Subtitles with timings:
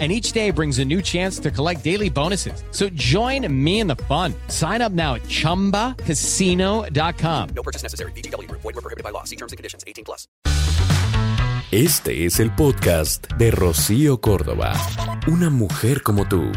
[0.00, 2.64] and each day brings a new chance to collect daily bonuses.
[2.72, 4.34] So join me in the fun.
[4.48, 7.48] Sign up now at ChumbaCasino.com.
[7.54, 8.10] No purchase necessary.
[8.16, 8.50] BGW.
[8.50, 9.22] Void were prohibited by law.
[9.22, 9.84] See terms and conditions.
[9.86, 10.26] 18 plus.
[11.70, 14.74] Este es el podcast de Rocío Córdoba.
[15.26, 16.52] Una mujer como tú.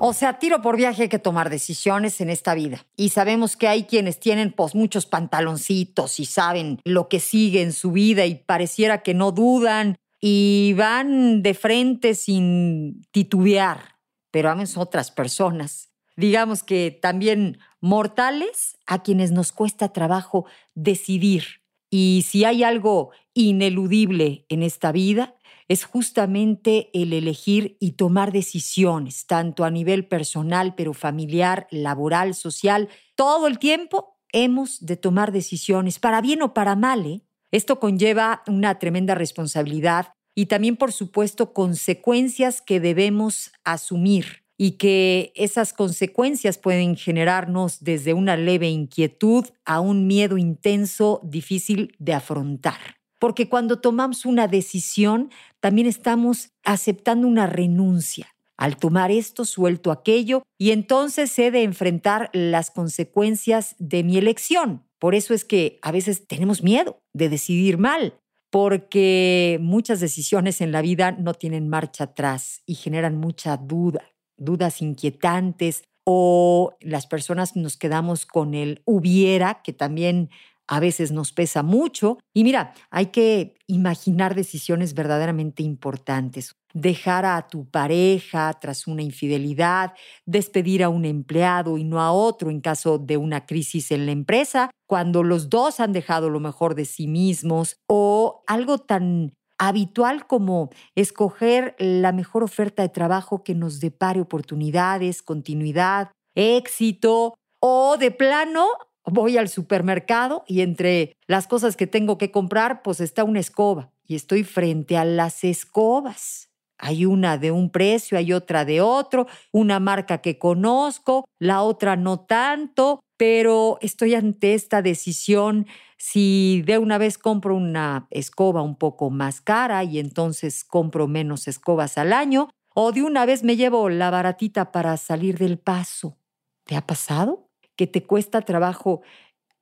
[0.00, 2.84] O sea, tiro por viaje hay que tomar decisiones en esta vida.
[2.94, 7.72] Y sabemos que hay quienes tienen pues muchos pantaloncitos y saben lo que sigue en
[7.72, 9.96] su vida y pareciera que no dudan
[10.26, 13.98] y van de frente sin titubear,
[14.30, 21.60] pero a otras personas, digamos que también mortales, a quienes nos cuesta trabajo decidir.
[21.90, 25.36] Y si hay algo ineludible en esta vida,
[25.68, 32.88] es justamente el elegir y tomar decisiones, tanto a nivel personal, pero familiar, laboral, social.
[33.14, 37.04] Todo el tiempo hemos de tomar decisiones, para bien o para mal.
[37.04, 37.20] ¿eh?
[37.54, 45.32] Esto conlleva una tremenda responsabilidad y también, por supuesto, consecuencias que debemos asumir y que
[45.36, 52.96] esas consecuencias pueden generarnos desde una leve inquietud a un miedo intenso difícil de afrontar.
[53.20, 55.30] Porque cuando tomamos una decisión,
[55.60, 58.34] también estamos aceptando una renuncia.
[58.56, 64.82] Al tomar esto, suelto aquello y entonces he de enfrentar las consecuencias de mi elección.
[65.04, 68.14] Por eso es que a veces tenemos miedo de decidir mal,
[68.48, 74.00] porque muchas decisiones en la vida no tienen marcha atrás y generan mucha duda,
[74.38, 80.30] dudas inquietantes o las personas nos quedamos con el hubiera, que también
[80.66, 82.18] a veces nos pesa mucho.
[82.32, 86.56] Y mira, hay que imaginar decisiones verdaderamente importantes.
[86.72, 89.92] Dejar a tu pareja tras una infidelidad,
[90.26, 94.12] despedir a un empleado y no a otro en caso de una crisis en la
[94.12, 100.26] empresa, cuando los dos han dejado lo mejor de sí mismos, o algo tan habitual
[100.26, 108.10] como escoger la mejor oferta de trabajo que nos depare oportunidades, continuidad, éxito, o de
[108.10, 108.66] plano
[109.06, 113.92] voy al supermercado y entre las cosas que tengo que comprar, pues está una escoba
[114.06, 116.50] y estoy frente a las escobas.
[116.78, 121.96] Hay una de un precio, hay otra de otro, una marca que conozco, la otra
[121.96, 125.66] no tanto, pero estoy ante esta decisión
[125.96, 131.48] si de una vez compro una escoba un poco más cara y entonces compro menos
[131.48, 136.18] escobas al año, o de una vez me llevo la baratita para salir del paso.
[136.64, 137.43] ¿Te ha pasado?
[137.76, 139.02] Que te cuesta trabajo,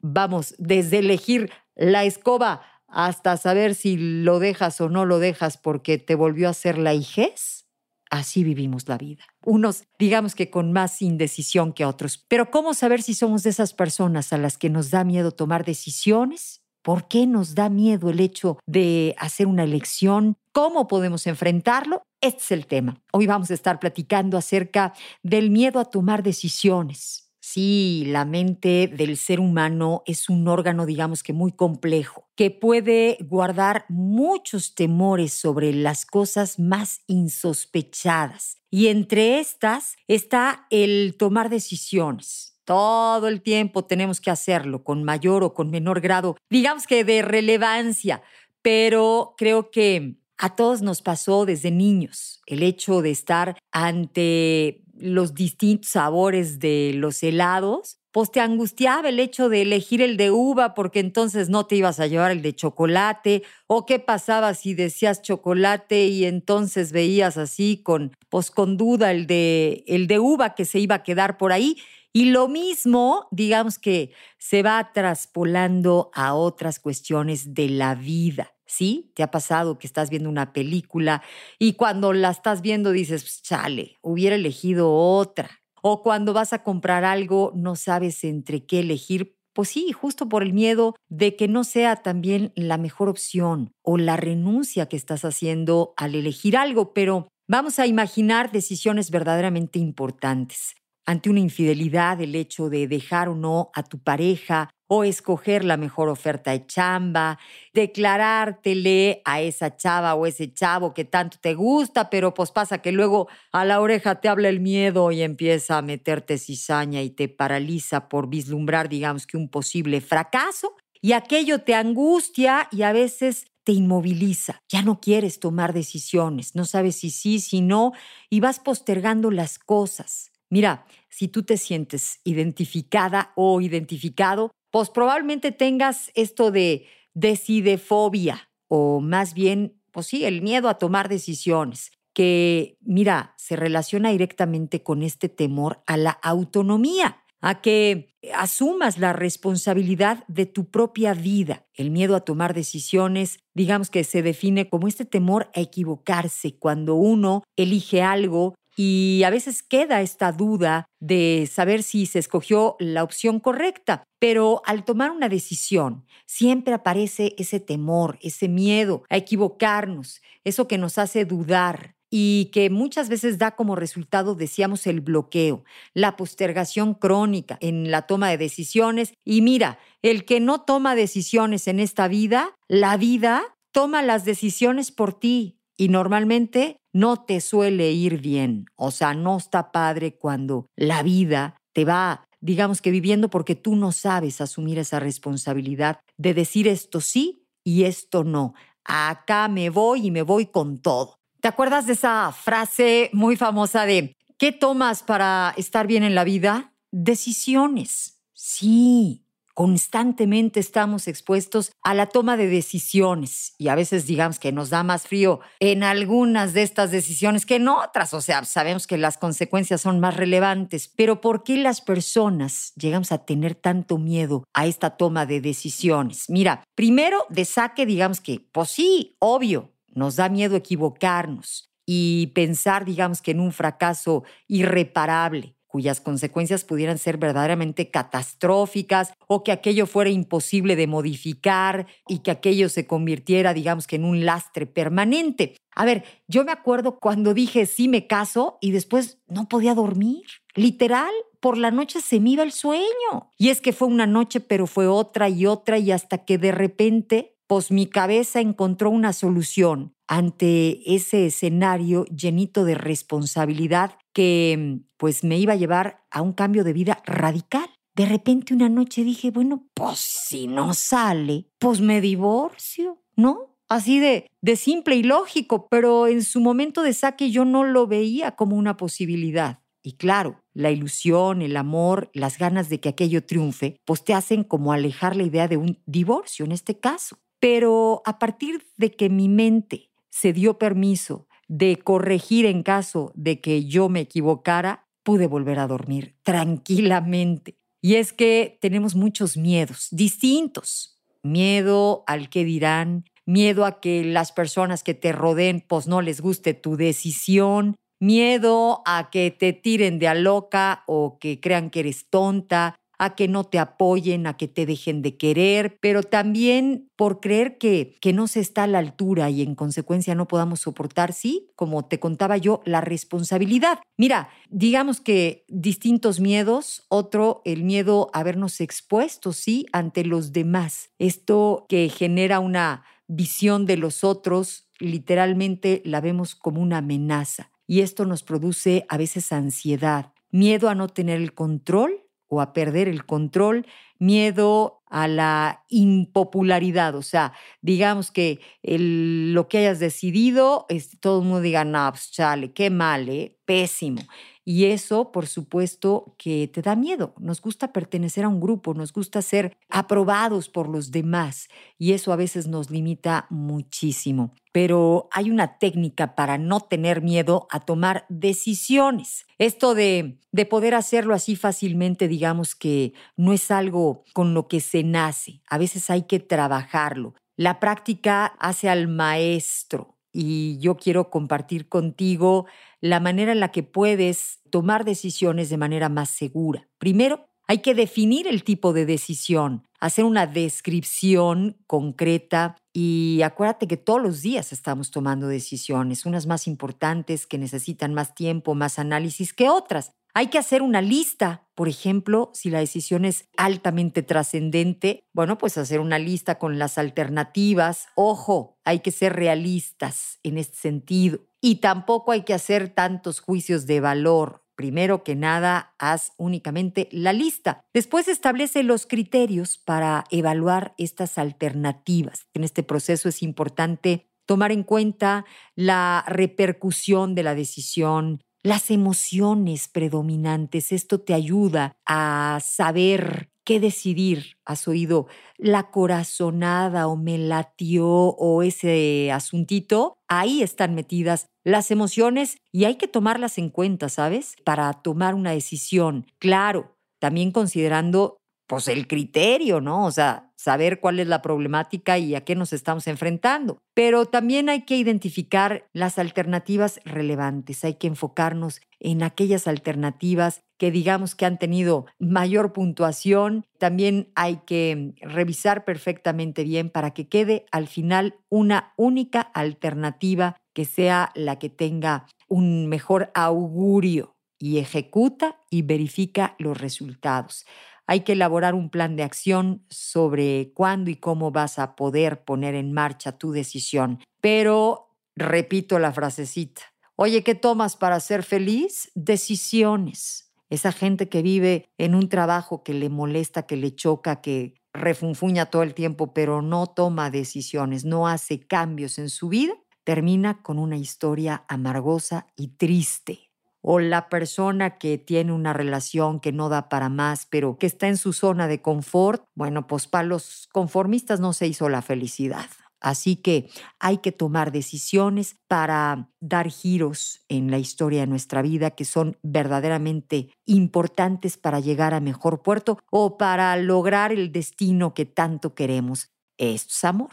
[0.00, 5.99] vamos, desde elegir la escoba hasta saber si lo dejas o no lo dejas porque
[5.99, 7.67] te volvió a hacer la hijez?
[8.11, 9.25] Así vivimos la vida.
[9.43, 12.19] Unos, digamos que con más indecisión que otros.
[12.28, 15.65] Pero ¿cómo saber si somos de esas personas a las que nos da miedo tomar
[15.65, 16.62] decisiones?
[16.83, 20.37] ¿Por qué nos da miedo el hecho de hacer una elección?
[20.53, 22.03] ¿Cómo podemos enfrentarlo?
[22.21, 23.01] Este es el tema.
[23.12, 27.31] Hoy vamos a estar platicando acerca del miedo a tomar decisiones.
[27.53, 33.19] Sí, la mente del ser humano es un órgano, digamos que muy complejo, que puede
[33.21, 38.57] guardar muchos temores sobre las cosas más insospechadas.
[38.71, 42.59] Y entre estas está el tomar decisiones.
[42.65, 47.21] Todo el tiempo tenemos que hacerlo, con mayor o con menor grado, digamos que de
[47.21, 48.23] relevancia,
[48.63, 55.34] pero creo que a todos nos pasó desde niños el hecho de estar ante los
[55.34, 60.75] distintos sabores de los helados, pues te angustiaba el hecho de elegir el de uva
[60.75, 65.22] porque entonces no te ibas a llevar el de chocolate o qué pasaba si decías
[65.22, 70.64] chocolate y entonces veías así con pues con duda el de el de uva que
[70.64, 71.76] se iba a quedar por ahí
[72.12, 78.53] y lo mismo, digamos que se va traspolando a otras cuestiones de la vida.
[78.72, 79.13] ¿Sí?
[79.15, 81.22] ¿Te ha pasado que estás viendo una película
[81.59, 85.51] y cuando la estás viendo dices, chale, hubiera elegido otra?
[85.83, 89.36] O cuando vas a comprar algo no sabes entre qué elegir.
[89.53, 93.98] Pues sí, justo por el miedo de que no sea también la mejor opción o
[93.98, 100.77] la renuncia que estás haciendo al elegir algo, pero vamos a imaginar decisiones verdaderamente importantes
[101.04, 105.78] ante una infidelidad, el hecho de dejar o no a tu pareja o escoger la
[105.78, 107.39] mejor oferta de chamba,
[107.72, 112.92] declarártele a esa chava o ese chavo que tanto te gusta, pero pues pasa que
[112.92, 117.30] luego a la oreja te habla el miedo y empieza a meterte cizaña y te
[117.30, 120.77] paraliza por vislumbrar, digamos que un posible fracaso.
[121.04, 124.60] y aquello te angustia y a veces te inmoviliza.
[124.68, 127.92] Ya no quieres tomar decisiones, no sabes si sí, si no,
[128.30, 130.30] y vas postergando las cosas.
[130.48, 139.01] Mira, si tú te sientes identificada o identificado, pues probablemente tengas esto de decidefobia o
[139.01, 145.03] más bien, pues sí, el miedo a tomar decisiones, que, mira, se relaciona directamente con
[145.03, 151.66] este temor a la autonomía a que asumas la responsabilidad de tu propia vida.
[151.74, 156.95] El miedo a tomar decisiones, digamos que se define como este temor a equivocarse cuando
[156.95, 163.03] uno elige algo y a veces queda esta duda de saber si se escogió la
[163.03, 170.22] opción correcta, pero al tomar una decisión siempre aparece ese temor, ese miedo a equivocarnos,
[170.45, 175.65] eso que nos hace dudar, y que muchas veces da como resultado, decíamos, el bloqueo,
[175.95, 179.15] la postergación crónica en la toma de decisiones.
[179.24, 184.92] Y mira, el que no toma decisiones en esta vida, la vida toma las decisiones
[184.92, 188.66] por ti y normalmente no te suele ir bien.
[188.77, 193.77] O sea, no está padre cuando la vida te va digamos que viviendo porque tú
[193.77, 198.54] no sabes asumir esa responsabilidad de decir esto sí y esto no.
[198.84, 201.21] Acá me voy y me voy con todo.
[201.41, 206.24] ¿Te acuerdas de esa frase muy famosa de ¿qué tomas para estar bien en la
[206.24, 206.74] vida?
[206.91, 208.21] Decisiones.
[208.33, 209.22] Sí,
[209.54, 214.83] constantemente estamos expuestos a la toma de decisiones y a veces digamos que nos da
[214.83, 219.19] más frío en algunas de estas decisiones que en otras, o sea, sabemos que las
[219.19, 224.66] consecuencias son más relevantes, pero ¿por qué las personas llegamos a tener tanto miedo a
[224.66, 226.28] esta toma de decisiones?
[226.28, 232.84] Mira, primero de saque digamos que, pues sí, obvio, nos da miedo equivocarnos y pensar,
[232.84, 239.86] digamos, que en un fracaso irreparable cuyas consecuencias pudieran ser verdaderamente catastróficas o que aquello
[239.86, 245.57] fuera imposible de modificar y que aquello se convirtiera, digamos en un lastre permanente.
[245.74, 250.24] A ver, yo me acuerdo cuando dije sí me caso y después no podía dormir.
[250.54, 253.30] Literal, por la noche se me iba el sueño.
[253.39, 256.52] Y es que fue una noche, pero fue otra y otra y hasta que de
[256.52, 265.25] repente pues mi cabeza encontró una solución ante ese escenario llenito de responsabilidad que pues
[265.25, 267.68] me iba a llevar a un cambio de vida radical.
[267.94, 273.56] De repente una noche dije, bueno, pues si no sale, pues me divorcio, ¿no?
[273.68, 277.87] Así de, de simple y lógico, pero en su momento de saque yo no lo
[277.87, 279.62] veía como una posibilidad.
[279.82, 284.44] Y claro, la ilusión, el amor, las ganas de que aquello triunfe, pues te hacen
[284.44, 287.18] como alejar la idea de un divorcio en este caso.
[287.40, 293.40] Pero a partir de que mi mente se dio permiso de corregir en caso de
[293.40, 297.56] que yo me equivocara, pude volver a dormir tranquilamente.
[297.83, 301.00] Y es que tenemos muchos miedos distintos.
[301.25, 306.21] Miedo al que dirán, miedo a que las personas que te rodeen pues no les
[306.21, 311.80] guste tu decisión, miedo a que te tiren de a loca o que crean que
[311.80, 316.88] eres tonta, a que no te apoyen, a que te dejen de querer, pero también
[316.95, 320.61] por creer que, que no se está a la altura y en consecuencia no podamos
[320.61, 323.81] soportar, sí, como te contaba yo, la responsabilidad.
[323.99, 330.90] Mira, digamos que distintos miedos, otro, el miedo a vernos expuestos, sí, ante los demás.
[331.00, 337.50] Esto que genera una visión de los otros, literalmente la vemos como una amenaza.
[337.67, 342.01] Y esto nos produce a veces ansiedad, miedo a no tener el control
[342.33, 343.67] o a perder el control,
[343.99, 351.25] miedo a la impopularidad, o sea, digamos que lo que hayas decidido, es, todo el
[351.27, 353.37] mundo diga, no, pues chale, qué mal, ¿eh?
[353.45, 354.03] Pésimo.
[354.45, 357.15] Y eso, por supuesto, que te da miedo.
[357.19, 362.13] Nos gusta pertenecer a un grupo, nos gusta ser aprobados por los demás y eso
[362.13, 364.35] a veces nos limita muchísimo.
[364.51, 369.27] Pero hay una técnica para no tener miedo a tomar decisiones.
[369.39, 374.61] Esto de, de poder hacerlo así fácilmente, digamos que no es algo con lo que
[374.61, 375.41] se nace.
[375.49, 377.15] A veces hay que trabajarlo.
[377.37, 382.47] La práctica hace al maestro y yo quiero compartir contigo
[382.81, 386.69] la manera en la que puedes tomar decisiones de manera más segura.
[386.78, 393.76] Primero, hay que definir el tipo de decisión, hacer una descripción concreta y acuérdate que
[393.76, 399.33] todos los días estamos tomando decisiones, unas más importantes que necesitan más tiempo, más análisis
[399.33, 399.92] que otras.
[400.14, 405.57] Hay que hacer una lista, por ejemplo, si la decisión es altamente trascendente, bueno, pues
[405.57, 407.87] hacer una lista con las alternativas.
[407.95, 411.21] Ojo, hay que ser realistas en este sentido.
[411.40, 414.40] Y tampoco hay que hacer tantos juicios de valor.
[414.54, 417.64] primero que nada, haz únicamente la lista.
[417.73, 422.28] Después establece los criterios para evaluar estas alternativas.
[422.35, 425.25] En este proceso es importante tomar en cuenta
[425.57, 430.73] la repercusión de la decisión, las emociones predominantes.
[430.73, 434.37] Esto te ayuda a saber qué decidir.
[434.45, 435.07] ¿Has oído
[435.37, 439.97] la corazonada o me latió o ese asuntito?
[440.09, 444.35] Ahí están metidas las emociones y hay que tomarlas en cuenta, ¿sabes?
[444.45, 446.07] Para tomar una decisión.
[446.19, 448.19] Claro, también considerando
[448.52, 449.87] pues el criterio, ¿no?
[449.87, 453.62] O sea, saber cuál es la problemática y a qué nos estamos enfrentando.
[453.73, 460.71] Pero también hay que identificar las alternativas relevantes, hay que enfocarnos en aquellas alternativas que
[460.71, 463.47] digamos que han tenido mayor puntuación.
[463.59, 470.66] También hay que revisar perfectamente bien para que quede al final una única alternativa que
[470.66, 477.47] sea la que tenga un mejor augurio y ejecuta y verifica los resultados
[477.87, 482.55] hay que elaborar un plan de acción sobre cuándo y cómo vas a poder poner
[482.55, 483.99] en marcha tu decisión.
[484.21, 486.62] Pero repito la frasecita.
[486.97, 488.91] Oye, ¿qué tomas para ser feliz?
[488.95, 490.33] Decisiones.
[490.51, 495.47] Esa gente que vive en un trabajo que le molesta, que le choca, que refunfuña
[495.47, 500.59] todo el tiempo, pero no toma decisiones, no hace cambios en su vida, termina con
[500.59, 503.32] una historia amargosa y triste
[503.62, 507.88] o la persona que tiene una relación que no da para más, pero que está
[507.88, 512.47] en su zona de confort, bueno, pues para los conformistas no se hizo la felicidad.
[512.83, 518.73] Así que hay que tomar decisiones para dar giros en la historia de nuestra vida
[518.73, 525.07] que son verdaderamente importantes para llegar a mejor puerto o para lograr el destino que
[525.07, 526.11] tanto queremos.
[526.38, 527.11] Es amor.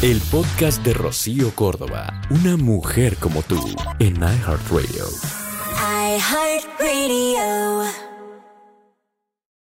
[0.00, 3.60] El podcast de Rocío Córdoba, una mujer como tú,
[3.98, 5.41] en iHeartRadio.
[6.02, 8.11] iHeartRadio.